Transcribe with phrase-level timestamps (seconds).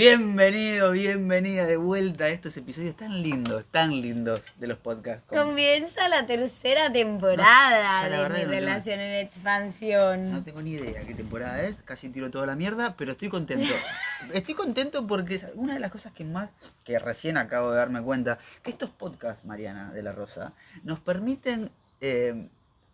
[0.00, 5.24] Bienvenido, bienvenida de vuelta a estos episodios tan lindos, tan lindos de los podcasts.
[5.26, 10.30] Comienza la tercera temporada No, de Mi tengo- Relación en Expansión.
[10.30, 13.64] No tengo ni idea qué temporada es, casi tiro toda la mierda, pero estoy contento.
[14.34, 16.50] Estoy contento porque es una de las cosas que más,
[16.84, 20.52] que recién acabo de darme cuenta, que estos podcasts, Mariana de la Rosa,
[20.84, 21.70] nos permiten
[22.02, 22.48] eh,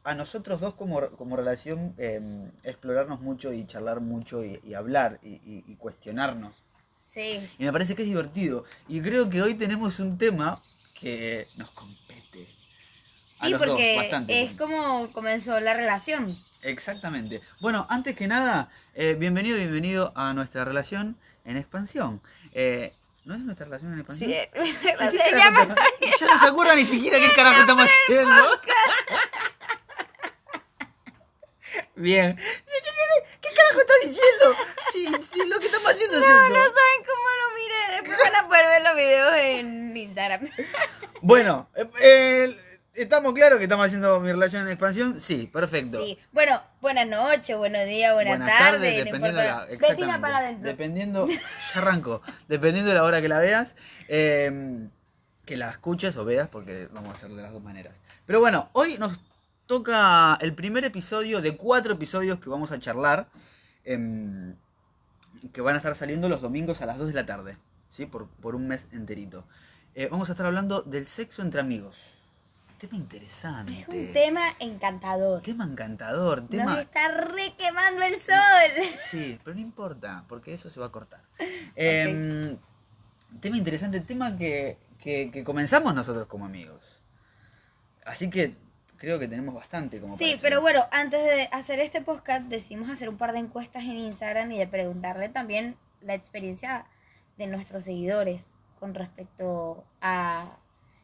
[0.04, 2.20] a nosotros dos como, como relación eh,
[2.62, 6.61] explorarnos mucho y charlar mucho y, y hablar y, y- y cuestionarnos.
[7.12, 7.50] Sí.
[7.58, 8.64] Y me parece que es divertido.
[8.88, 10.62] Y creo que hoy tenemos un tema
[10.98, 12.46] que nos compete.
[13.40, 14.42] A Sí, los dos, porque bastante.
[14.42, 16.42] es como comenzó la relación.
[16.62, 17.42] Exactamente.
[17.60, 22.22] Bueno, antes que nada, eh, bienvenido, bienvenido a nuestra relación en expansión.
[22.52, 24.30] Eh, ¿No es nuestra relación en expansión?
[24.30, 25.78] Sí, ¿Y se qué carajo llama- estamos-
[26.20, 28.42] Ya no se acuerda ni siquiera qué carajo estamos haciendo.
[31.96, 32.36] Bien.
[33.40, 34.56] ¿Qué carajo estás diciendo?
[34.92, 36.48] Sí, sí, lo que estamos haciendo es No, eso.
[36.48, 37.01] no saben
[38.22, 40.48] van a poder ver los videos en Instagram.
[41.24, 42.56] Bueno, eh, eh,
[42.94, 45.20] ¿estamos claros que estamos haciendo mi relación en expansión?
[45.20, 46.04] Sí, perfecto.
[46.04, 46.18] Sí.
[46.32, 48.80] Bueno, buenas noches, buenos días, buenas, Buenas tardes.
[48.80, 50.20] tardes, no dependiendo de la, exactamente.
[50.20, 50.68] Para adentro.
[50.68, 51.40] Dependiendo, ya
[51.80, 52.22] arrancó.
[52.48, 53.76] Dependiendo de la hora que la veas,
[54.08, 54.88] eh,
[55.44, 57.94] que la escuches o veas, porque vamos a hacer de las dos maneras.
[58.26, 59.20] Pero bueno, hoy nos
[59.66, 63.28] toca el primer episodio de cuatro episodios que vamos a charlar,
[63.84, 64.56] em,
[65.52, 67.56] que van a estar saliendo los domingos a las 2 de la tarde,
[67.92, 68.06] ¿sí?
[68.06, 69.44] Por, por un mes enterito.
[69.94, 71.94] Eh, vamos a estar hablando del sexo entre amigos.
[72.78, 73.80] Tema interesante.
[73.82, 75.42] Es un tema encantador.
[75.42, 76.64] Tema encantador, tema...
[76.74, 78.86] Nos está re quemando el sol.
[79.10, 81.20] Sí, pero no importa, porque eso se va a cortar.
[81.76, 82.56] Em,
[83.40, 86.98] tema interesante, tema que, que- que comenzamos nosotros como amigos.
[88.04, 88.56] Así que
[88.96, 93.08] creo que tenemos bastante como Sí, pero bueno, antes de hacer este podcast decidimos hacer
[93.08, 96.86] un par de encuestas en Instagram y de preguntarle también la experiencia
[97.38, 98.42] de nuestros seguidores
[98.78, 100.46] con respecto a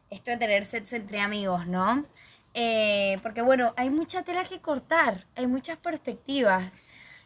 [0.09, 2.05] esto de tener sexo entre amigos, ¿no?
[2.53, 6.81] Eh, porque bueno, hay mucha tela que cortar, hay muchas perspectivas.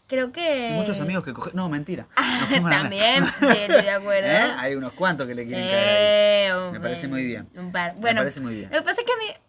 [0.07, 0.69] Creo que...
[0.69, 1.53] Y muchos amigos que cogen...
[1.55, 2.07] No, mentira.
[2.69, 4.27] También, estoy de acuerdo.
[4.27, 4.53] ¿Eh?
[4.57, 6.71] Hay unos cuantos que le quieren caer ahí.
[6.73, 7.47] Me parece muy bien.
[7.55, 7.95] Un par.
[7.95, 8.69] Me parece muy bien.
[8.69, 9.42] lo que pasa es que a mí,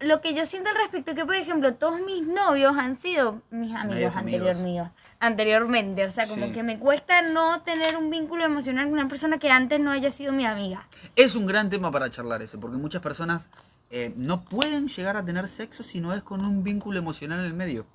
[0.00, 3.42] lo que yo siento al respecto es que, por ejemplo, todos mis novios han sido
[3.50, 4.88] mis amigos, anterior míos,
[5.18, 6.04] anteriormente.
[6.06, 6.52] O sea, como Sí.
[6.52, 10.10] que me cuesta no tener un vínculo emocional con una persona que antes no haya
[10.10, 10.86] sido mi amiga.
[11.16, 13.48] Es un gran tema para charlar ese, porque muchas personas
[13.90, 17.46] eh, no pueden llegar a tener sexo si no es con un vínculo emocional en
[17.46, 17.86] el medio.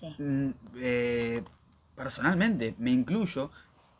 [0.00, 0.14] Sí.
[0.18, 1.44] Mm, eh,
[1.94, 3.50] personalmente, me incluyo,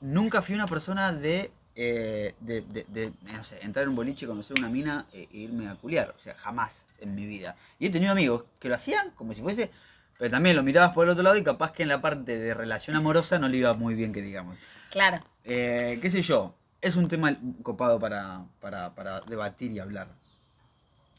[0.00, 4.26] nunca fui una persona de, eh, de, de- de, no sé, entrar en un boliche,
[4.26, 6.14] conocer una mina e, e irme a culiar.
[6.16, 7.56] O sea, jamás en mi vida.
[7.78, 9.70] Y he tenido amigos que lo hacían como si fuese...
[10.18, 12.54] Pero también lo mirabas por el otro lado y capaz que en la parte de
[12.54, 14.56] relación amorosa no le iba muy bien, que digamos.
[14.90, 15.20] Claro.
[15.44, 16.54] Eh, ¿Qué sé yo?
[16.80, 20.08] Es un tema copado para, para, para debatir y hablar.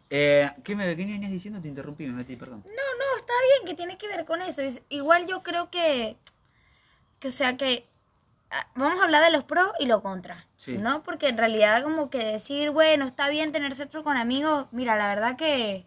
[0.10, 1.62] Eh, ¿qué, me, ¿Qué me venías diciendo?
[1.62, 2.64] Te interrumpí, me metí, perdón.
[2.66, 4.64] No, no, está bien, que tiene que ver con eso.
[4.64, 6.18] Es- igual yo creo que,
[7.20, 7.86] que o sea, que
[8.75, 10.78] vamos a hablar de los pros y los contras, Sí.
[10.78, 11.03] ¿no?
[11.03, 15.08] Porque en realidad como que decir, bueno, está bien tener sexo con amigos, mira, la
[15.08, 15.85] verdad que...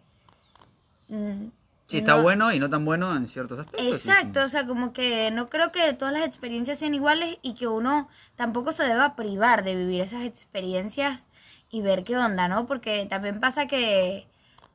[1.09, 1.47] mm,
[1.87, 3.85] Sí, está no- bueno y no tan bueno en ciertos aspectos.
[3.97, 4.45] Exacto, sí.
[4.45, 8.07] o sea, como que no creo que todas las experiencias sean iguales y que uno
[8.37, 11.27] tampoco se deba privar de vivir esas experiencias
[11.69, 12.65] y ver qué onda, ¿no?
[12.65, 14.25] Porque también pasa que,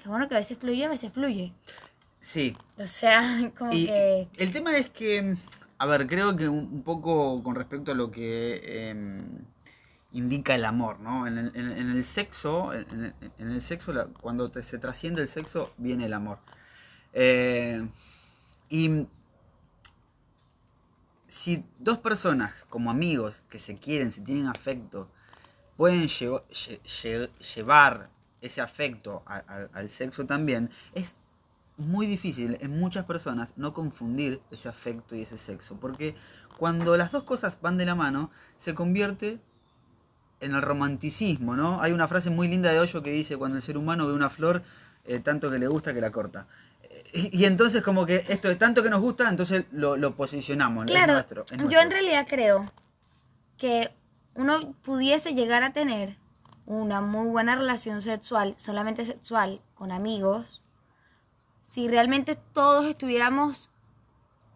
[0.03, 1.55] que bueno, que a veces fluye, a veces fluye.
[2.21, 2.55] Sí.
[2.79, 3.23] O sea,
[3.59, 4.29] como Y que...
[4.37, 5.37] el tema es que,
[5.79, 9.23] a ver, creo que un, poco con respecto a lo que eh,
[10.13, 11.27] indica el amor, ¿no?
[11.27, 16.07] En el, en- el sexo, en, el sexo, cuando te- se trasciende el sexo, viene
[16.07, 16.39] el amor.
[17.13, 17.87] Eh,
[18.69, 19.07] y
[21.29, 25.09] si dos personas como amigos que se quieren, se tienen afecto,
[25.77, 28.09] pueden lle- lle- lle- llevar
[28.41, 31.15] ese afecto al sexo también, es
[31.79, 35.77] muy difícil en muchas personas no confundir ese afecto y ese sexo.
[35.81, 36.15] Porque
[36.59, 39.39] cuando las dos cosas van de la mano, se convierte
[40.41, 41.81] en el romanticismo, ¿no?
[41.81, 44.29] Hay una frase muy linda de Hoyo que dice, cuando el ser humano ve una
[44.31, 44.63] flor,
[45.05, 46.47] eh, tanto que le gusta que la corta.
[46.83, 50.15] Eh, Y, y entonces como que esto de tanto que nos gusta, entonces lo, lo
[50.15, 50.87] posicionamos.
[50.87, 52.67] es Claro, nuestro, es yo en realidad creo
[53.57, 53.91] que
[54.35, 56.17] uno pudiese llegar a tener
[56.67, 60.63] una muy buena relación sexual, solamente sexual, con amigos,
[61.77, 63.69] si realmente todos estuviéramos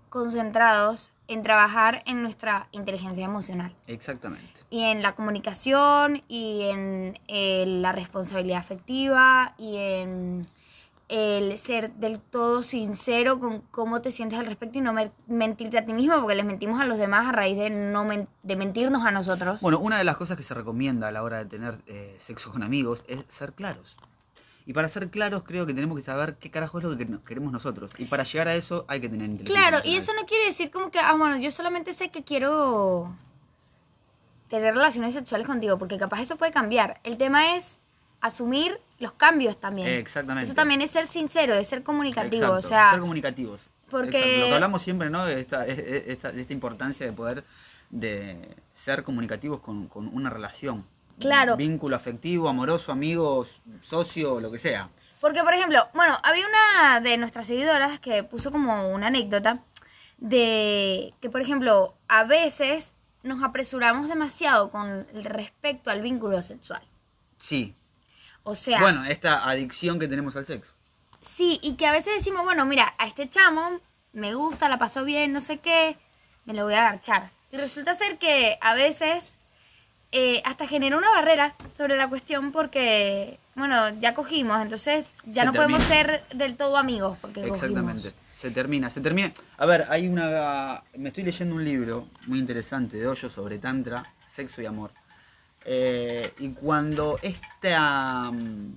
[0.08, 4.48] concentrados en trabajar en nuestra inteligencia emocional Exactamente.
[4.70, 10.46] y en la comunicación y en eh, la responsabilidad afectiva y en
[11.10, 14.94] el ser del todo sincero con cómo te sientes al respecto y no
[15.26, 18.28] mentirte a ti mismo, porque les mentimos a los demás a raíz de, no men-
[18.44, 19.60] de mentirnos a nosotros.
[19.60, 22.50] Bueno, una de las cosas que se recomienda a la hora de tener eh, sexo
[22.50, 23.94] con amigos es ser claros.
[24.70, 27.18] Y para ser claros creo que tenemos que saber qué carajo es lo que quer-
[27.24, 27.90] queremos nosotros.
[27.98, 30.70] Y para llegar a eso hay que tener inteligencia Claro, y eso no quiere decir
[30.70, 33.12] como que, ah, bueno, yo solamente sé que quiero
[34.46, 37.00] tener relaciones sexuales contigo, porque capaz eso puede cambiar.
[37.02, 37.78] El tema es
[38.20, 39.88] asumir los cambios también.
[39.88, 40.46] Exactamente.
[40.46, 43.60] Eso también es ser sincero, es ser comunicativo, Exacto, o sea, ser comunicativos.
[43.90, 45.26] porque- Exacto, Lo que hablamos siempre, ¿no?
[45.26, 47.42] De esta, es- es- esta, esta importancia de poder
[47.90, 50.84] de ser comunicativos con, con una relación.
[51.20, 51.56] Claro.
[51.56, 53.46] Vínculo afectivo, amoroso, amigo,
[53.82, 54.88] socio, lo que sea.
[55.20, 59.60] Porque, por ejemplo, bueno, había una de nuestras seguidoras que puso como una anécdota
[60.18, 66.82] de que, por ejemplo, a veces nos apresuramos demasiado con respecto al vínculo sexual.
[67.38, 67.74] Sí.
[68.42, 70.72] O sea, Bueno, esta adicción que tenemos al sexo.
[71.20, 73.80] sí, y que a veces decimos, bueno, mira, a este chamo
[74.12, 75.98] me gusta, la pasó bien, no sé qué,
[76.46, 77.30] me lo voy a agarchar.
[77.52, 79.34] Y resulta ser que a veces
[80.12, 85.46] eh, hasta genera una barrera sobre la cuestión porque, bueno, ya cogimos, entonces ya Se
[85.46, 88.10] no podemos ser del todo amigos porque Exactamente.
[88.10, 88.14] cogimos.
[88.36, 89.32] Se termina, se termina.
[89.58, 90.82] A ver, hay una.
[90.96, 94.92] Me estoy leyendo un libro muy interesante de Hoyo sobre Tantra, sexo y amor.
[95.66, 98.76] Eh, y cuando esta, mm,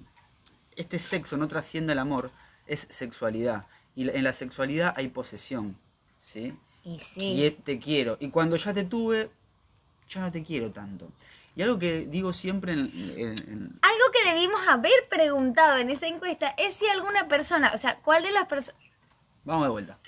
[0.75, 2.29] este sexo no trasciende el amor,
[2.67, 3.65] es sexualidad.
[3.95, 5.77] Y en la sexualidad hay posesión.
[6.21, 6.53] ¿Sí?
[6.83, 7.57] Y Y sí.
[7.63, 8.17] te quiero.
[8.19, 9.29] Y cuando ya te tuve,
[10.09, 11.09] ya no te quiero tanto.
[11.55, 16.07] Y algo que digo siempre en, en- en- Algo que debimos haber preguntado en esa
[16.07, 18.81] encuesta es si alguna persona, o sea, ¿cuál de las personas...
[19.45, 19.97] Vamos de vuelta.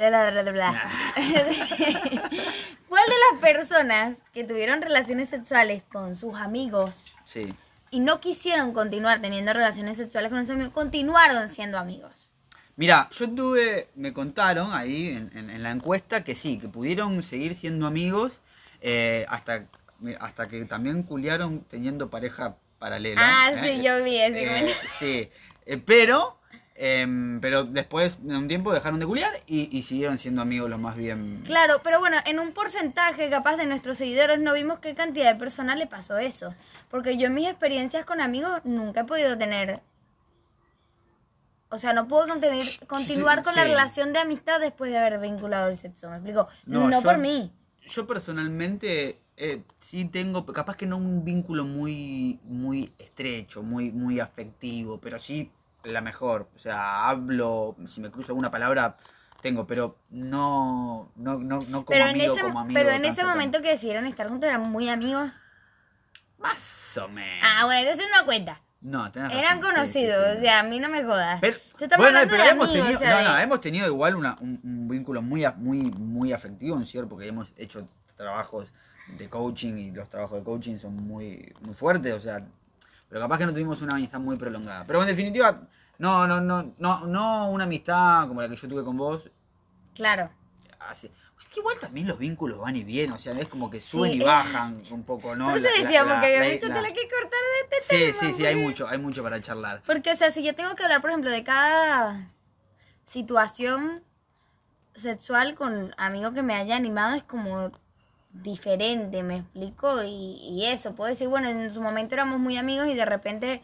[2.88, 7.54] ¿Cuál de las personas que tuvieron relaciones sexuales con sus amigos Sí.
[7.92, 12.30] y no quisieron continuar teniendo relaciones sexuales con sus amigos, continuaron siendo amigos?
[12.78, 17.22] Mira, yo tuve, me contaron ahí en, en- en la encuesta que sí, que pudieron
[17.24, 18.40] seguir siendo amigos
[18.82, 19.66] eh, hasta,
[20.20, 23.22] hasta que también culiaron teniendo pareja paralela.
[23.24, 23.60] Ah, ¿eh?
[23.78, 25.30] sí, yo vi ese Eh, sí,
[25.66, 26.40] Eh, pero,
[26.76, 30.80] em, pero después de un tiempo dejaron de culiar y, y siguieron siendo amigos los
[30.80, 31.42] más bien.
[31.46, 35.40] Claro, pero bueno, en un porcentaje capaz de nuestros seguidores no vimos qué cantidad de
[35.40, 36.54] personas le pasó eso.
[36.92, 39.82] Porque yo en mis experiencias con amigos nunca he podido tener...
[41.70, 45.68] O sea, no puedo contener, continuar con la relación de amistad después de haber vinculado
[45.68, 46.10] el sexo.
[46.10, 46.48] ¿Me explico?
[46.66, 47.52] No, No, yo- por mí.
[47.88, 54.20] Yo personalmente eh, sí tengo, capaz que no un vínculo muy, muy estrecho, muy, muy
[54.20, 55.52] afectivo, pero sí
[55.84, 56.48] la mejor.
[56.56, 58.98] O sea, hablo, si me cruzo alguna palabra,
[59.42, 62.80] tengo, pero no, no, no, no como Pero en amigo, ese, como amigo.
[62.80, 65.30] pero en ese momento que decidieron estar juntos eran muy amigos.
[66.38, 67.40] Más o menos.
[67.44, 68.62] Ah, bueno, eso no cuenta.
[68.82, 70.38] No, tenés Eran razón, conocidos, sí, sí.
[70.38, 71.40] o sea, a mí no me jodas.
[71.42, 71.58] Pero,
[71.98, 75.22] bueno, pero de hemos amigos, tenido, no, no, hemos tenido igual una- un, un vínculo
[75.24, 78.72] muy, muy, muy afectivo, en cierto, porque hemos hecho trabajos
[79.08, 82.46] de coaching y los trabajos de coaching son muy, muy fuertes, o sea,
[83.08, 84.84] pero capaz que no tuvimos una amistad muy prolongada.
[84.86, 85.62] Pero en definitiva,
[86.00, 89.30] no, no, no, no, no una amistad como la que yo tuve con vos.
[89.94, 90.30] Claro.
[90.80, 91.10] Así.
[91.40, 94.14] Es que igual también los vínculos van y vienen, o sea, es como que suben
[94.14, 94.26] Sí, y eh.
[94.26, 95.50] bajan un poco, ¿no?
[95.50, 98.20] Por eso decíamos que había la- mucho que cortar de este Sí, tema.
[98.20, 99.84] sí, sí, hay porque- mucho, hay mucho para charlar.
[99.86, 102.32] Porque, o sea, si yo tengo que hablar, por ejemplo, de cada
[103.04, 104.02] situación
[104.96, 107.72] sexual con amigos que me haya animado, es como
[108.44, 112.88] diferente, me explico, y, y eso, puedo decir, bueno, en su momento éramos muy amigos
[112.88, 113.62] y de repente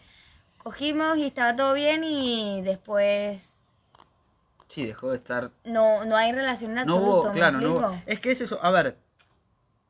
[0.63, 3.63] cogimos y estaba todo bien y después
[4.67, 8.01] Sí, dejó de estar no, no hay relación en No hubo, ¿me claro, no hubo.
[8.05, 8.97] Es que es eso, a ver,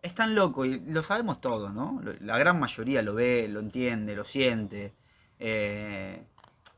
[0.01, 2.01] es tan loco y lo sabemos todos, ¿no?
[2.21, 4.93] La gran mayoría lo ve, lo entiende, lo siente.
[5.43, 6.23] eh,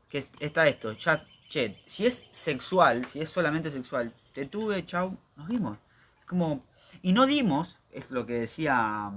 [0.08, 4.86] que es- está esto, ya, che, si es sexual, si es solamente sexual, te tuve,
[4.86, 5.78] chau, nos vimos.
[6.20, 6.62] Es como,
[7.02, 9.10] y no dimos, es lo que decía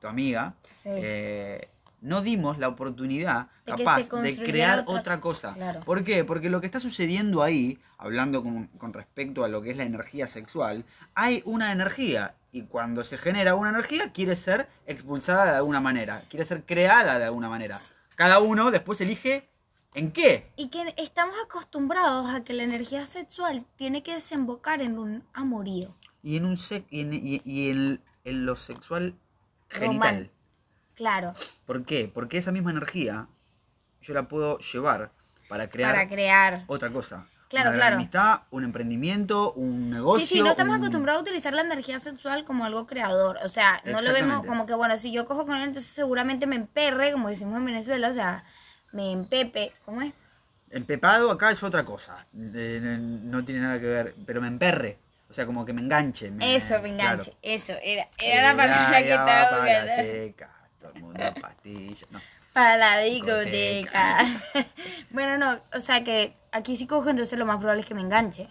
[0.00, 0.88] tu amiga, Sí.
[0.92, 1.68] eh,
[2.00, 5.54] no dimos la oportunidad De capaz de crear otra- otra, cosa.
[5.54, 5.80] Claro.
[5.80, 6.24] ¿Por qué?
[6.24, 9.84] Porque lo que está sucediendo ahí, hablando con, con respecto a lo que es la
[9.84, 15.56] energía sexual, hay una energía y cuando se genera una energía quiere ser expulsada de
[15.58, 17.80] alguna manera, quiere ser creada de alguna manera.
[18.16, 19.48] Cada uno después elige
[19.94, 20.50] en qué.
[20.56, 25.94] Y que estamos acostumbrados a que la energía sexual tiene que desembocar en un amorío.
[26.24, 26.58] Y en un
[26.90, 29.14] y en, y- y en- en lo sexual
[29.68, 30.14] genital.
[30.14, 30.30] Roman-
[30.94, 31.34] Claro,
[31.66, 32.10] ¿Por qué?
[32.12, 33.26] Porque esa misma energía
[34.02, 35.10] yo la puedo llevar
[35.48, 36.64] para crear para crear.
[36.66, 37.26] otra cosa.
[37.48, 37.96] Claro, Una claro.
[37.96, 40.26] amistad, un emprendimiento, un negocio.
[40.26, 43.38] Sí, sí, no estamos un- acostumbrados a utilizar la energía sexual como algo creador.
[43.44, 46.46] O sea, no lo vemos como que, bueno, si yo cojo con él, entonces seguramente
[46.46, 48.44] me emperre, como decimos en Venezuela, o sea,
[48.92, 49.72] me empepe.
[49.84, 50.12] ¿Cómo es?
[50.70, 52.26] Empepado acá es otra cosa.
[52.34, 54.98] Eh, no tiene nada que ver, pero me emperre.
[55.32, 56.30] O sea, como que me enganche.
[56.30, 57.30] me- Eso, me enganche.
[57.30, 57.38] claro.
[57.40, 62.06] Eso, era, era la palabra que estaba para la seca, todo el mundo pastilla.
[62.10, 62.20] No.
[62.52, 64.18] Para la discoteca.
[65.10, 68.02] bueno, no, o sea que aquí sí cojo, entonces lo más probable es que me
[68.02, 68.50] enganche.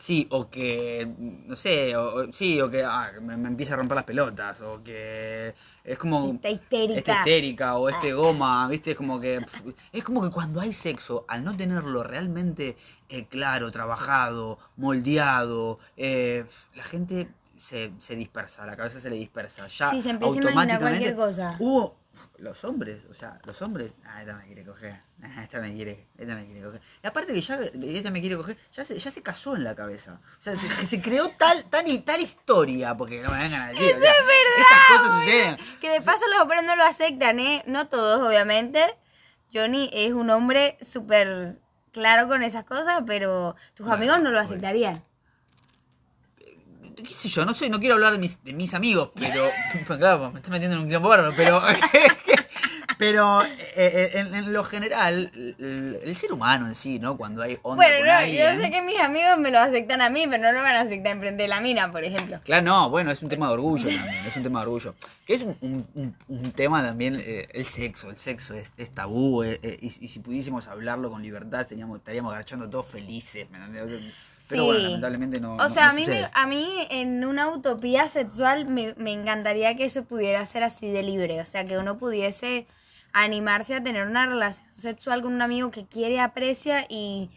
[0.00, 1.06] Sí, o que,
[1.46, 4.82] no sé, o, sí, o que ah, me, me empieza a romper las pelotas, o
[4.82, 5.54] que
[5.84, 6.24] es como...
[6.32, 6.98] Está histérica.
[6.98, 9.44] Esta histérica o este goma, viste, es como que
[9.92, 12.78] es como que cuando hay sexo, al no tenerlo realmente
[13.10, 17.28] eh, claro, trabajado, moldeado, eh, la gente
[17.58, 19.68] se, se dispersa, la cabeza se le dispersa.
[19.68, 21.56] Ya Sí, se empieza a imaginar automáticamente cualquier cosa.
[21.58, 21.99] Hubo
[22.40, 26.06] los hombres, o sea, los hombres, ah, esta me quiere coger, ah, esta me quiere,
[26.18, 26.80] esta me quiere coger.
[27.02, 29.74] Y aparte que ya esta me quiere coger, ya se, ya se casó en la
[29.74, 30.20] cabeza.
[30.38, 33.68] O sea, se, se creó tal, tal, y- tal historia, porque no me vengan a
[33.68, 34.12] decir, o sea,
[34.58, 35.56] estas cosas suceden.
[35.80, 37.62] Que de paso los hombres no lo aceptan, ¿eh?
[37.66, 38.82] No todos, obviamente.
[39.52, 41.58] Johnny es un hombre súper
[41.92, 44.48] claro con esas cosas, pero tus Bueno, amigos no lo bueno.
[47.02, 49.48] Qué sé yo, no sé, no quiero hablar de mis, de mis amigos, pero
[49.98, 51.60] claro, me estoy metiendo en un quilombo bárbaro, pero
[52.98, 57.16] pero eh, eh, en, en lo general el, el ser humano en sí, ¿no?
[57.16, 60.02] Cuando hay onda Bueno, con no, alguien, yo sé que mis amigos me lo aceptan
[60.02, 62.40] a mí, pero no lo van a aceptar enfrente de la mina, por ejemplo.
[62.44, 64.94] Claro, no, bueno, es un tema de orgullo también, es un tema de orgullo.
[65.26, 65.86] Que es un,
[66.28, 70.18] un- tema también, eh, el sexo, el sexo es, es tabú, eh, y, y si
[70.18, 74.02] pudiésemos hablarlo con libertad, teníamos, estaríamos agachando todos felices, ¿me entendés?
[74.50, 74.66] Pero Sí.
[74.66, 75.52] bueno, lamentablemente no.
[75.54, 79.12] O no- sea, no a, mí, me- a mí en una utopía sexual me, me
[79.12, 81.40] encantaría que eso pudiera ser así de libre.
[81.40, 82.66] O sea, que uno pudiese
[83.12, 87.30] animarse a tener una relación sexual con un amigo que quiere, aprecia y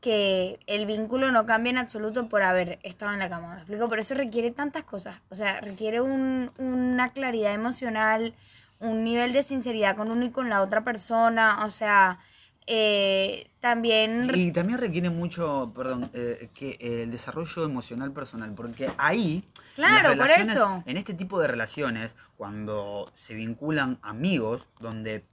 [0.00, 3.48] que el vínculo no cambie en absoluto por haber estado en la cama.
[3.54, 3.88] ¿Me explico?
[3.88, 5.16] Pero eso requiere tantas cosas.
[5.30, 8.32] O sea, requiere un- una claridad emocional,
[8.78, 11.64] un nivel de sinceridad con uno y con la otra persona.
[11.64, 12.20] O sea,
[12.68, 14.30] eh, también...
[14.34, 19.42] Y también requiere mucho, perdón, eh, que eh, el desarrollo emocional personal, porque ahí,
[19.74, 20.82] Claro, por eso.
[20.86, 25.24] en este tipo de relaciones, cuando se vinculan amigos, donde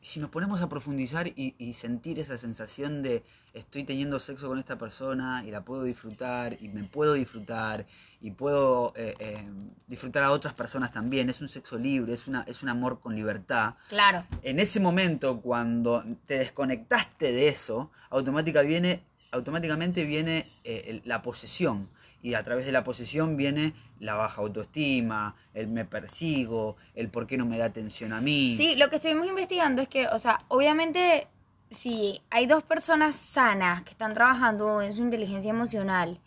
[0.00, 3.24] si nos ponemos a profundizar y, y sentir esa sensación de
[3.54, 7.86] estoy teniendo sexo con esta persona y la puedo disfrutar y me puedo disfrutar
[8.20, 9.44] y puedo eh, eh,
[9.86, 13.14] disfrutar a otras personas también, es un sexo libre, es, una, es un amor con
[13.14, 14.24] libertad Claro.
[14.42, 21.88] en ese momento, cuando te desconectaste de eso, automática viene, automáticamente viene eh, la posesión.
[22.22, 27.26] Y a través de la posesión viene la baja autoestima, el me persigo, el por
[27.28, 28.54] qué no me da atención a mí.
[28.56, 31.28] Sí, lo que estuvimos investigando es que, o sea, obviamente,
[31.70, 36.18] si hay dos personas sanas que están trabajando en su inteligencia emocional,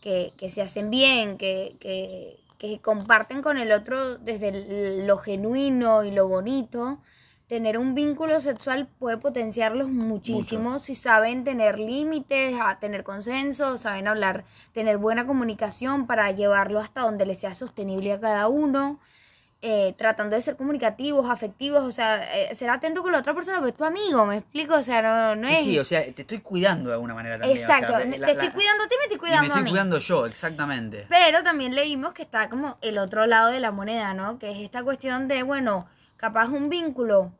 [0.00, 6.04] que, que se hacen bien, que, que, que comparten con el otro desde lo genuino
[6.04, 7.00] y lo bonito,
[7.48, 10.78] tener un vínculo sexual puede potenciarlos muchísimo.
[10.78, 17.00] Si saben tener límites, a tener consenso, saben hablar, tener buena comunicación para llevarlo hasta
[17.00, 19.00] donde les sea sostenible a cada uno
[19.64, 23.58] eh, tratando de ser comunicativos, afectivos, o sea, eh, ser atento con la otra persona,
[23.58, 24.74] porque es tu amigo, ¿me explico?
[24.74, 25.60] O sea, no, no Sí, es...
[25.60, 27.62] sí, o sea, te estoy cuidando de alguna manera también.
[27.62, 29.46] o sea, Exacto, la- te la- estoy cuidando a ti, me estoy y cuidando me
[29.48, 29.70] estoy a mí.
[29.70, 31.06] cuidando yo, exactamente.
[31.08, 34.38] Pero también leímos que está como el otro lado de la moneda, ¿no?
[34.38, 37.32] Que es esta cuestión de, bueno, capaz un vínculo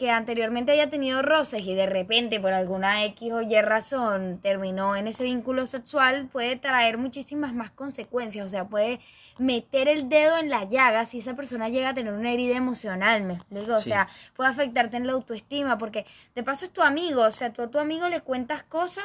[0.00, 4.96] que anteriormente haya tenido roces y de repente por alguna X o Y razón terminó
[4.96, 9.00] en ese vínculo sexual, puede traer muchísimas más consecuencias, o sea, puede
[9.36, 13.24] meter el dedo en la llaga si esa persona llega a tener una herida emocional,
[13.24, 13.74] ¿me explico?
[13.74, 17.52] O sea, puede afectarte en la autoestima, porque de paso es tu amigo, o sea,
[17.52, 19.04] tú a tu amigo le cuentas cosas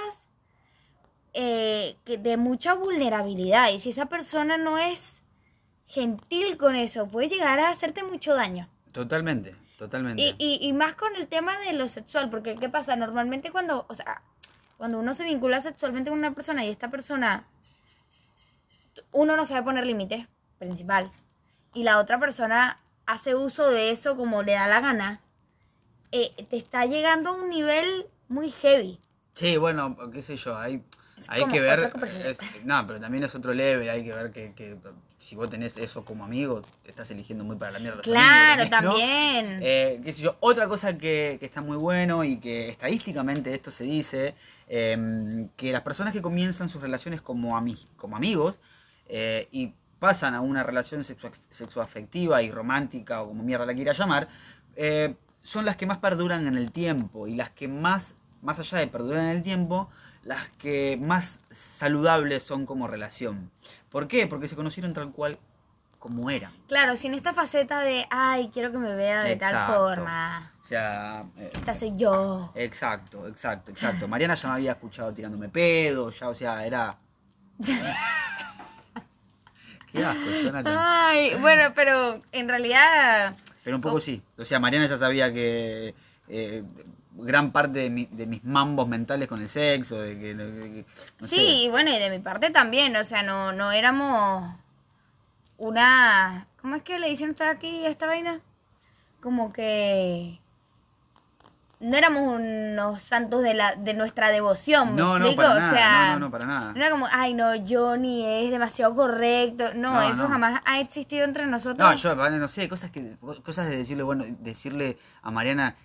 [1.33, 3.69] eh, que de mucha vulnerabilidad.
[3.73, 5.21] Y si esa persona no es
[5.87, 8.69] gentil con eso, puede llegar a hacerte mucho daño.
[8.93, 10.21] Totalmente, totalmente.
[10.21, 12.95] Y, y, y más con el tema de lo sexual, porque ¿qué pasa?
[12.95, 14.21] Normalmente cuando, o sea,
[14.77, 17.45] cuando uno se vincula sexualmente con una persona y esta persona,
[19.11, 20.27] uno no sabe poner límites,
[20.59, 21.11] principal,
[21.73, 25.21] y la otra persona hace uso de eso como le da la gana,
[26.11, 28.99] eh, te está llegando a un nivel muy heavy.
[29.33, 30.81] Sí, bueno, qué sé yo, hay,
[31.17, 31.91] Es hay que ver,
[32.23, 34.77] es- no, pero también es otro leve, hay que ver que, que
[35.25, 38.03] si vos tenés eso como amigo, te estás eligiendo muy para la mierda.
[38.03, 38.89] Claro, amigo ¿no?
[38.91, 39.59] también.
[39.63, 43.71] Eh, qué sé yo, otra cosa que, que está muy bueno y que estadísticamente esto
[43.71, 44.35] se dice,
[44.67, 48.59] eh, que las personas que comienzan sus relaciones como, ami- como amigos
[49.07, 54.27] eh, y pasan a una relación sexoafectiva y romántica o como mierda la quiera llamar,
[54.75, 58.13] eh, son las que más perduran en el tiempo y las que más,
[58.43, 59.89] más allá de perdurar en el tiempo,
[60.23, 63.49] las que más saludables son como relación.
[63.95, 64.27] ¿Por qué?
[64.27, 65.39] Porque se conocieron tal cual
[65.99, 66.51] como eran.
[66.67, 70.51] Claro, sin esta faceta de, ay, quiero que me vea de tal forma.
[70.61, 72.51] O sea, eh, Esta soy yo.
[72.55, 74.05] exacto, exacto, exacto.
[74.09, 76.97] Mariana ya me había escuchado tirándome pedo, ya, o sea, era...
[79.93, 80.75] Qué asco, Jonathan.
[80.77, 83.33] Ay, bueno, pero en realidad,
[83.63, 84.21] Pero un poco sí.
[84.37, 85.95] O sea, Mariana ya sabía que
[86.27, 86.63] eh,
[87.17, 90.35] gran parte de, mi- de mis mambos mentales con el sexo, de que...
[90.35, 90.85] de que-
[91.19, 91.35] no sé.
[91.35, 94.53] sí, y bueno, y de mi parte también, o sea, no, no éramos
[95.57, 96.47] una...
[96.61, 98.41] ¿Cómo es que le dicen usted aquí a esta vaina?
[99.21, 100.39] Como que...
[101.85, 105.71] No éramos unos santos de la de nuestra devoción, ¿me No, no, para o nada,
[105.71, 106.71] sea, no, no, no, para nada.
[106.73, 109.65] no era como, ay, no, Johnny es demasiado correcto.
[109.75, 110.29] No, No, eso no.
[110.29, 111.77] jamás ha existido entre nosotros.
[111.77, 115.75] No, yo, no sé, cosas que cosas de decirle, bueno, decirle a Mariana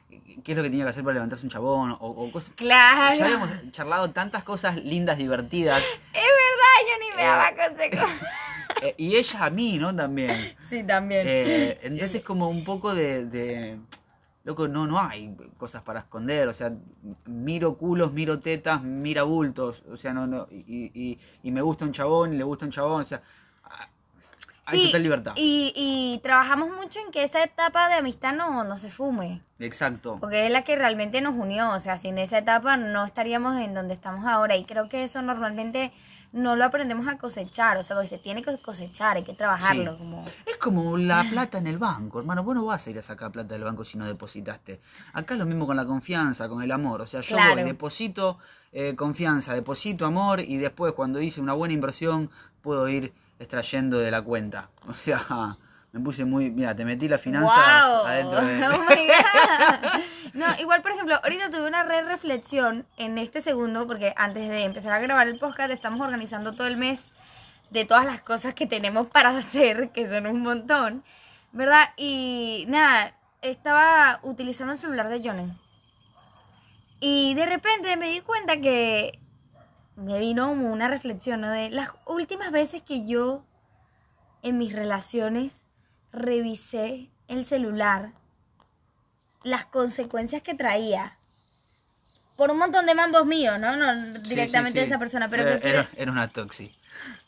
[0.43, 2.53] qué es lo que tenía que hacer para levantarse un chabón, o, o cosas...
[2.57, 3.17] Claro.
[3.17, 8.11] Ya habíamos charlado tantas cosas lindas, divertidas, Es verdad, Johnny me daba consejos.
[8.83, 9.95] eh, y ella a mí, ¿no?
[9.95, 10.57] También.
[10.71, 11.23] sí, también.
[11.27, 13.79] Eh, entonces como un poco de, de-
[14.43, 16.73] Loco, no, no hay cosas para esconder, o sea,
[17.27, 21.85] miro culos, miro tetas, mira bultos, o sea, no, no, y, y, y me gusta
[21.85, 23.23] un chabón y le gusta un chabón, o sea,
[24.71, 25.33] hay Sí, total libertad.
[25.37, 29.43] Y, y trabajamos mucho en que esa etapa de amistad no, no se fume.
[29.59, 30.17] Exacto.
[30.21, 31.71] Porque es la que realmente nos unió.
[31.75, 34.57] O sea, sin esa etapa no estaríamos en donde estamos ahora.
[34.57, 35.93] Y creo que eso normalmente
[36.33, 37.77] no lo aprendemos a cosechar.
[37.77, 39.93] O sea, porque se tiene que cosechar, hay que trabajarlo.
[39.93, 39.99] Sí.
[39.99, 40.25] Como...
[40.47, 42.43] Es como la plata en el banco, hermano.
[42.43, 44.81] Vos no vas a ir a sacar plata del banco si no depositaste.
[45.13, 47.03] Acá es lo mismo con la confianza, con el amor.
[47.03, 47.55] O sea, yo Claro.
[47.57, 48.39] voy, deposito
[48.73, 52.31] eh, confianza, deposito amor y después cuando hice una buena inversión
[52.63, 54.71] puedo ir extrayendo de la cuenta.
[54.89, 55.57] O sea,
[55.93, 56.51] me puse muy...
[56.51, 58.07] Mira, te metí la finanza ¡Wow!
[58.07, 58.67] adentro de...
[58.69, 60.01] Oh my God.
[60.35, 64.63] No, igual, por ejemplo, ahorita tuve una re reflexión en este segundo, porque antes de
[64.63, 67.09] empezar a grabar el podcast, estamos organizando todo el mes
[67.71, 71.03] de todas las cosas que tenemos para hacer, que son un montón,
[71.53, 71.91] ¿verdad?
[71.97, 75.59] Y nada, estaba utilizando el celular de Jonen.
[77.01, 79.19] Y de repente me di cuenta que
[80.01, 81.51] me vino como una reflexión, ¿no?
[81.51, 83.45] De las últimas veces que yo
[84.43, 85.65] en mis relaciones
[86.13, 88.13] revisé el celular,
[89.43, 91.17] las consecuencias que traía.
[92.37, 93.77] Por un montón de mambos míos, ¿no?
[93.77, 96.75] No Sí, directamente sí, de esa persona, pero era, que era, era una toxi.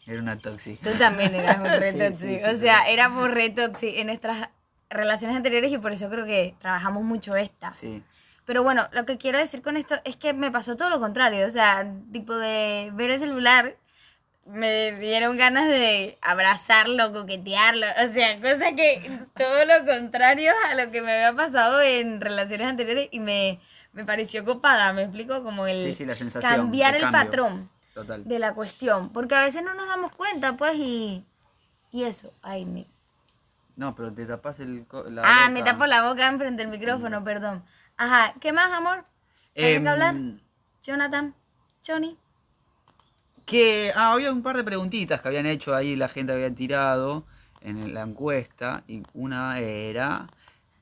[0.07, 0.77] Era una toxi.
[0.77, 2.15] Tú también eras un re Sí, toxi.
[2.15, 2.57] sí, sí, o sí.
[2.61, 4.49] sea, éramos re toxi en nuestras
[4.89, 7.73] relaciones anteriores y por eso creo que trabajamos mucho esta.
[7.73, 8.03] Sí.
[8.45, 11.47] Pero bueno, lo que quiero decir con esto es que me pasó todo lo contrario.
[11.47, 13.77] O sea, tipo de ver el celular,
[14.47, 17.87] me dieron ganas de abrazarlo, coquetearlo.
[18.09, 22.67] O sea, cosa que todo lo contrario a lo que me había pasado en relaciones
[22.67, 23.61] anteriores y me,
[23.93, 24.93] me pareció copada.
[24.93, 28.25] Me explico como el Sí, sí, la sensación cambiar el patrón Total.
[28.27, 29.11] de la cuestión.
[29.13, 31.25] Porque a veces no nos damos cuenta, pues, y,
[31.93, 32.33] y eso.
[32.43, 32.87] Ay, me...
[33.77, 34.85] No, pero te tapas el...
[35.11, 35.51] La Ah, boca.
[35.51, 37.65] me tapo la boca enfrente del micrófono, perdón.
[37.97, 39.05] Ajá, ¿qué más, amor?
[39.57, 40.15] ¿Hay Em, que hablar?
[40.83, 41.35] Jonathan,
[41.87, 42.17] Johnny.
[43.45, 47.25] Que ah, había un par de preguntitas que habían hecho ahí, la gente había tirado
[47.61, 48.83] en la encuesta.
[48.89, 50.27] Y una era.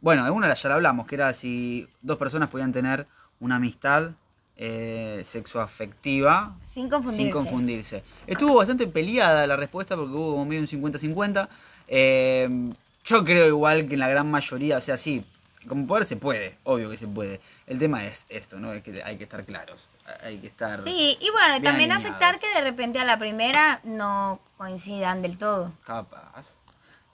[0.01, 3.07] Bueno, una ya la hablamos, que era si dos personas podían tener
[3.38, 4.12] una amistad
[4.57, 7.23] eh, sexoafectiva Sin confundirse.
[7.23, 8.05] sin confundirse.
[8.27, 11.49] Estuvo bastante peleada la respuesta porque hubo como medio un 50-50.
[11.88, 12.70] Eh,
[13.05, 15.25] yo creo igual que en la gran mayoría, o sea, sí,
[15.68, 17.40] como poder se puede, obvio que se puede.
[17.66, 18.73] El tema es esto, ¿no?
[18.73, 19.88] Es que hay que estar claros,
[20.23, 23.81] hay que estar Sí, y bueno, y también aceptar que de repente a la primera
[23.85, 25.73] no coincidan del todo.
[25.85, 26.46] capaz.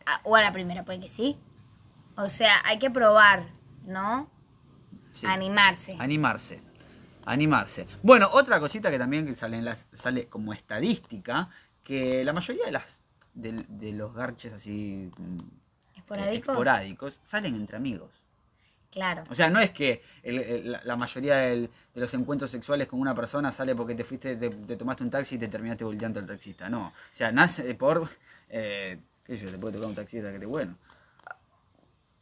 [0.06, 1.37] A- o a la primera puede que sí.
[2.16, 3.46] O sea, hay que probar,
[3.85, 4.30] ¿no?
[5.12, 5.26] Sí.
[5.26, 5.96] Animarse.
[5.98, 6.61] Animarse.
[7.24, 7.87] Animarse.
[8.02, 11.48] Bueno, otra cosita que también sale, en las, sale como estadística,
[11.82, 13.02] que la mayoría de las
[13.35, 15.37] de, de los garches así mm,
[15.98, 16.48] ¿Esporádicos?
[16.54, 18.11] esporádicos salen entre amigos.
[18.90, 19.25] Claro.
[19.29, 22.99] O sea, no es que el- el- la, mayoría del- de los encuentros sexuales con
[23.01, 26.18] una persona sale porque te fuiste, te, te tomaste un taxi y te terminaste volteando
[26.20, 26.68] al taxista.
[26.70, 26.87] No.
[26.88, 28.09] O sea, nace por.
[28.49, 29.51] Eh, ¿Qué yo?
[29.51, 30.77] Te puede tocar un taxista que te bueno.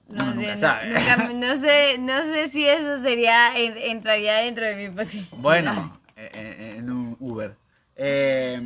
[0.09, 0.89] No, sé, nunca no- sabe.
[0.89, 5.37] nunca- no sé, no sé si eso sería en- entraría dentro de mi posibilidad.
[5.39, 7.57] Bueno, eh, eh, en un Uber.
[7.97, 8.61] Eh,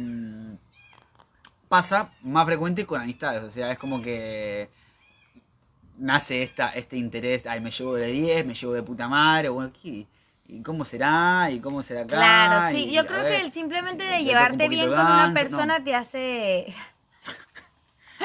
[1.69, 4.71] pasa más frecuente con amistades, o sea, es como que
[5.99, 9.73] nace esta, este interés, ay, me llevo de 10, me llevo de puta madre, bueno,
[9.73, 10.07] ¿qué?
[10.49, 11.51] ¿Y cómo será?
[11.51, 12.15] ¿Y cómo será acá?
[12.15, 15.33] Claro, sí, Y, yo creo ver, que el simplemente si de llevarte bien con una
[15.33, 16.75] persona no, te hace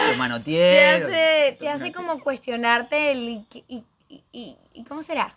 [0.04, 5.04] te te manoteé, hace, te hace como cuestionarte el y, y, y, y- y cómo
[5.04, 5.36] será.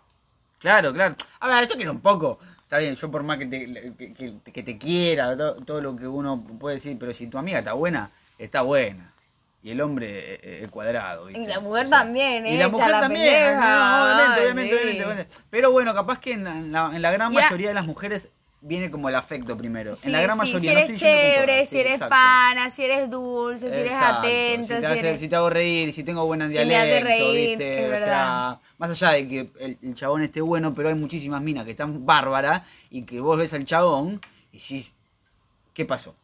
[0.59, 1.17] Claro, claro.
[1.41, 2.39] A ver, yo quiero un poco.
[2.63, 5.97] Está bien, yo por más que te, que, que- que te quiera, todo, todo lo
[5.97, 9.13] que uno puede decir, pero si tu amiga está buena, está buena.
[9.63, 11.27] Y el hombre eh, eh, cuadrado.
[11.27, 11.43] ¿viste?
[11.43, 12.59] Y la mujer O sea, también, Y ¿eh?
[12.59, 13.91] la Echa mujer la también, pendeja.
[13.91, 15.37] no, obviamente, obviamente, obviamente, obviamente.
[15.51, 18.29] Pero bueno, capaz que en la, en la- gran mayoría de las mujeres
[18.61, 19.95] viene como el afecto primero.
[19.95, 21.81] Sí, en la gran sí, mayoría, si no eres estoy que en chévere, todas, si
[21.81, 22.11] eres exacto.
[22.11, 25.21] pana, si eres dulce, si eres Exacto, atento, si te, si eres...
[25.21, 27.87] si te hago reír, si tengo buen dialecto, reír, ¿viste?
[27.95, 31.65] o sea, más allá de que el, el chabón esté bueno, pero hay muchísimas minas
[31.65, 34.21] que están bárbaras y que vos ves al chabón
[34.53, 34.95] y decís,
[35.75, 36.15] ¿qué pasó?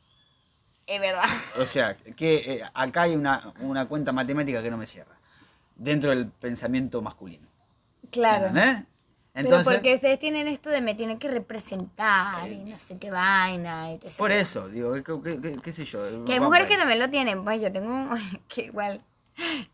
[0.87, 1.25] Es verdad.
[1.59, 5.17] O sea, que eh, acá hay una, una cuenta matemática que no me cierra.
[5.77, 7.49] Dentro del pensamiento masculino.
[8.11, 8.47] Claro.
[8.47, 8.85] ¿Entendés?
[9.35, 13.11] Pero Entonces, porque ustedes tienen esto de me tienen que representar y no sé qué
[13.11, 16.27] vaina y todo por eso, digo, ¿qué, sé yo?
[16.27, 18.11] Que hay mujeres que también lo tienen, pues yo tengo un-
[18.49, 19.01] que igual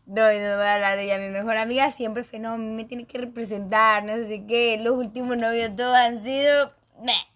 [0.05, 3.05] no, no voy a hablar de ella, mi mejor amiga siempre fue, no, me tiene
[3.05, 6.73] que representar, no sé qué, los últimos novios todos han sido.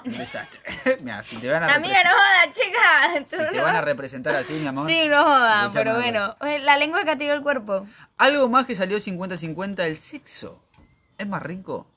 [0.06, 0.60] Un desastre.
[1.02, 3.26] Mira, si te van a, Amiga, no jodas, chica.
[3.26, 3.64] si te no.
[3.64, 4.88] van a representar así, mi amor.
[4.90, 7.88] Sí, no escuchame pero bueno, oye, la lengua castiga el cuerpo.
[8.18, 10.62] Algo más que salió 50-50, el sexo.
[11.18, 11.88] ¿Es más rico?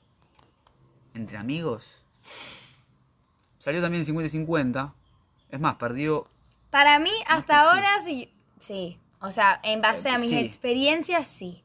[1.13, 1.85] ¿Entre amigos?
[3.59, 4.93] Salió también 50-50.
[5.49, 6.27] Es más, perdió...
[6.69, 7.59] Para mí, hasta sí.
[7.59, 10.37] ahora sí, sí, o sea, en base Eh, a mis sí.
[10.39, 11.63] experiencias, sí.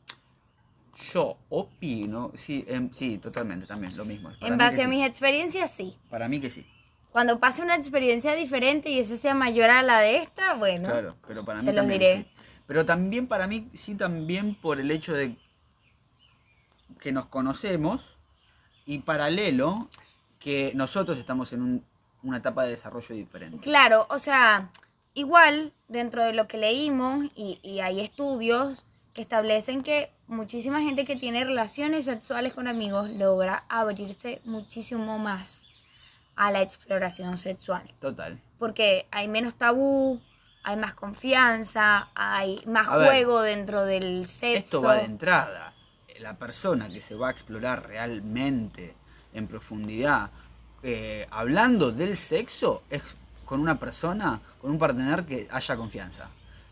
[1.12, 2.32] Yo opino...
[2.34, 4.30] Sí, em, sí, totalmente, también, lo mismo.
[4.40, 4.90] Para En base a sí.
[4.90, 5.96] mis experiencias, sí.
[6.10, 6.66] Para mí que sí.
[7.12, 10.88] Cuando pase una experiencia diferente y esa sea mayor a la de esta, bueno.
[10.88, 12.16] Claro, pero para Se mí los también diré.
[12.22, 12.26] sí.
[12.66, 15.36] Pero también para mí sí también por el hecho de
[17.00, 18.16] que nos conocemos
[18.86, 19.88] y paralelo
[20.38, 21.84] que nosotros estamos en un-
[22.22, 23.58] una etapa de desarrollo diferente.
[23.64, 24.70] Claro, o sea,
[25.14, 31.04] igual dentro de lo que leímos y, y hay estudios que establecen que muchísima gente
[31.04, 35.62] que tiene relaciones sexuales con amigos logra abrirse muchísimo más
[36.34, 37.82] a la exploración sexual.
[38.00, 38.40] Total.
[38.58, 40.20] Porque hay menos tabú,
[40.64, 44.58] hay más confianza, hay más A ver, juego dentro del sexo.
[44.58, 45.74] Esto va de entrada.
[46.20, 48.94] La persona que se va a explorar realmente
[49.34, 50.30] en profundidad,
[50.82, 53.02] eh, hablando del sexo, es
[53.44, 56.28] con una persona, con un partener que haya confianza.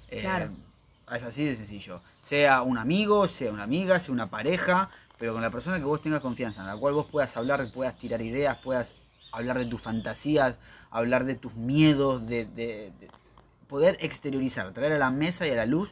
[0.09, 0.51] Eh, Claro.
[1.15, 2.01] Es así de sencillo.
[2.23, 6.01] Sea un amigo, sea una amiga, sea una pareja, pero con la persona que vos
[6.01, 8.95] tengas confianza, en la cual vos puedas hablar, puedas tirar ideas, puedas
[9.33, 10.57] hablar de tus fantasías,
[10.91, 13.09] hablar de tus miedos, de, de- de
[13.69, 15.91] poder exteriorizar, traer a la mesa y a la luz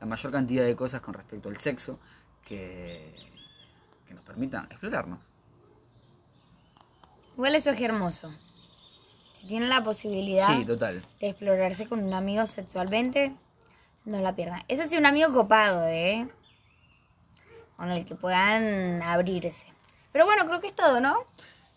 [0.00, 1.98] la mayor cantidad de cosas con respecto al sexo
[2.44, 3.12] que,
[4.08, 5.20] que nos permitan explorarnos.
[7.36, 8.32] Igual eso es hermoso.
[9.40, 11.02] Si tienen la posibilidad Sí, total.
[11.20, 13.32] de explorarse con un amigo sexualmente,
[14.10, 14.62] no la pierdan.
[14.68, 16.28] Eso sí, un amigo copado, ¿eh?
[17.76, 19.66] Con el que puedan abrirse.
[20.12, 21.24] Pero bueno, creo que es todo, ¿no?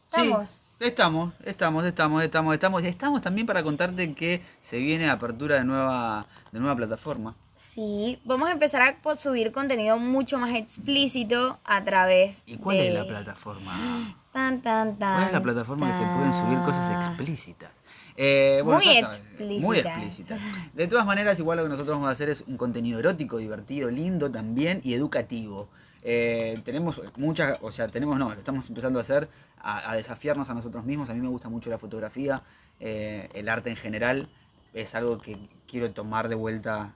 [0.08, 0.62] Estamos.
[0.80, 2.84] Sí, estamos, estamos, estamos, estamos, estamos.
[2.84, 7.36] Estamos también para contarte que se viene apertura de nueva, de nueva plataforma.
[7.56, 12.90] Sí, vamos a empezar a subir contenido mucho más explícito a través ¿Y cuál de...
[12.90, 14.16] es la plataforma?
[14.32, 17.72] Tan, tan, tan, ¿Cuál es la plataforma que se pueden subir cosas explícitas?
[18.16, 19.20] Eh, Muy está,
[19.60, 20.38] Muy explícita.
[20.74, 23.90] De todas maneras, igual lo que nosotros vamos a hacer es un contenido erótico, divertido,
[23.90, 25.68] lindo también y educativo.
[26.04, 30.50] Eh, tenemos muchas, o sea, tenemos no, lo estamos empezando a hacer, a, a desafiarnos
[30.50, 31.10] a nosotros mismos.
[31.10, 32.44] A mí me gusta mucho la fotografía,
[32.80, 34.30] eh, el arte en general.
[34.74, 36.94] Es algo que quiero tomar de vuelta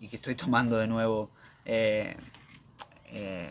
[0.00, 1.30] y que estoy tomando de nuevo.
[1.64, 2.16] eh,
[3.08, 3.50] eh,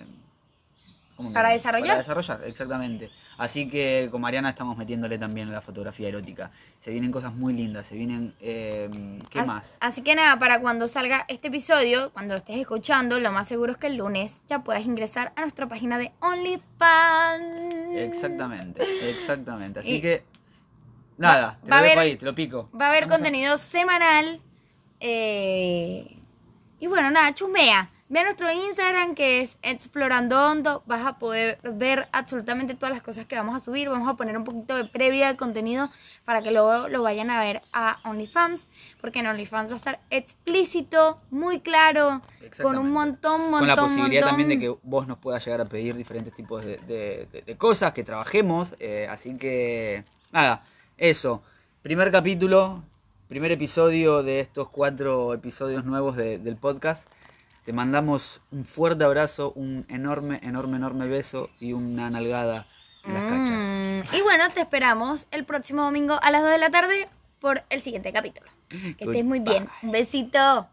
[1.16, 1.58] ¿cómo me Para llamo?
[1.58, 1.88] desarrollar.
[1.88, 3.10] Para desarrollar, exactamente.
[3.38, 6.52] Así que con Mariana estamos metiéndole también a la fotografía erótica.
[6.80, 8.34] Se vienen cosas muy lindas, se vienen...
[8.40, 8.90] eh,
[9.30, 9.78] ¿Qué más?
[9.82, 13.74] Así que nada, para cuando salga este episodio, cuando lo estés escuchando, lo más seguro
[13.74, 17.96] es que el lunes ya puedas ingresar a nuestra página de OnlyFans.
[17.98, 19.80] Exactamente, exactamente.
[19.82, 20.24] Así Y- que...
[21.18, 22.70] Nada, te lo dejo haber- ahí, te lo pico.
[22.80, 24.42] Va a haber Vamos contenido semanal.
[25.00, 26.18] eh,
[26.80, 27.90] y bueno, nada, chusmea.
[28.08, 30.84] Ve a nuestro Instagram que es Explorando Hondo.
[30.86, 33.90] Vas a poder ver absolutamente todas las cosas que vamos a subir.
[33.90, 35.90] Vamos a poner un poquito de previa de contenido
[36.24, 38.68] para que luego lo vayan a ver a OnlyFans.
[39.02, 42.22] Porque en OnlyFans va a estar explícito, muy claro,
[42.62, 44.30] con un montón, montón, Con la posibilidad montón.
[44.30, 47.58] también de que vos nos puedas llegar a pedir diferentes tipos de, de- de- de
[47.58, 48.76] cosas, que trabajemos.
[48.80, 50.64] eh, así que, nada,
[50.98, 51.42] eso.
[51.82, 52.84] Primer capítulo,
[53.28, 57.08] primer episodio de estos cuatro episodios nuevos de- del podcast.
[57.66, 62.68] Te mandamos un fuerte abrazo, un enorme, enorme, enorme beso y una nalgada
[63.04, 64.12] en las cachas.
[64.12, 67.64] Mm, Y bueno, te esperamos el próximo domingo a las 2 de la tarde por
[67.72, 68.50] el siguiente capítulo.
[68.70, 69.68] Que estés muy bien.
[69.82, 70.68] Un besito.